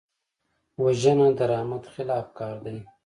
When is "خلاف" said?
1.93-2.27